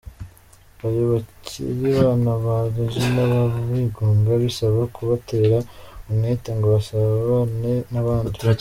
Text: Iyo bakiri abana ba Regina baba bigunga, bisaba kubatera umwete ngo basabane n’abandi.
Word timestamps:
Iyo 0.87 1.03
bakiri 1.11 1.87
abana 2.01 2.31
ba 2.43 2.57
Regina 2.75 3.21
baba 3.31 3.59
bigunga, 3.69 4.31
bisaba 4.43 4.79
kubatera 4.95 5.57
umwete 6.09 6.49
ngo 6.57 6.65
basabane 6.73 7.73
n’abandi. 7.93 8.37